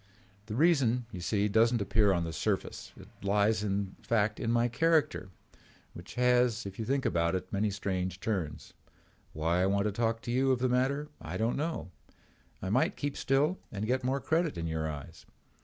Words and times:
The 0.47 0.55
reason, 0.55 1.05
you 1.11 1.21
see, 1.21 1.47
does 1.47 1.71
not 1.71 1.79
appear 1.79 2.11
on 2.11 2.23
the 2.23 2.33
surface. 2.33 2.91
It 2.99 3.07
lies 3.21 3.63
in 3.63 3.97
fact 4.01 4.39
in 4.39 4.51
my 4.51 4.67
character, 4.67 5.29
which 5.93 6.15
has, 6.15 6.65
if 6.65 6.79
you 6.79 6.85
think 6.85 7.05
about 7.05 7.35
it, 7.35 7.53
many 7.53 7.69
strange 7.69 8.19
turns. 8.19 8.73
Why 9.33 9.61
I 9.61 9.67
want 9.67 9.83
to 9.83 9.91
talk 9.91 10.23
to 10.23 10.31
you 10.31 10.51
of 10.51 10.57
the 10.57 10.69
matter 10.69 11.09
I 11.21 11.37
don't 11.37 11.55
know. 11.55 11.91
I 12.63 12.71
might 12.71 12.97
keep 12.97 13.15
still 13.15 13.59
and 13.71 13.85
get 13.85 14.03
more 14.03 14.19
credit 14.19 14.57
in 14.57 14.65
your 14.65 14.89
eyes. 14.89 15.27